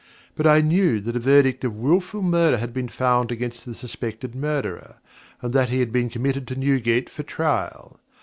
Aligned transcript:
But 0.35 0.47
I 0.47 0.61
knew 0.61 0.99
that 0.99 1.15
a 1.15 1.19
verdict 1.19 1.63
of 1.63 1.75
Wilful 1.75 2.23
Murder 2.23 2.57
had 2.57 2.73
been 2.73 2.87
found 2.87 3.31
against 3.31 3.65
the 3.65 3.75
suspected 3.75 4.33
Murderer, 4.33 4.95
and 5.43 5.53
that 5.53 5.69
he 5.69 5.79
had 5.79 5.91
been 5.91 6.09
committed 6.09 6.47
to 6.47 6.55
Newgate 6.55 7.07
for 7.07 7.21
trial. 7.21 7.99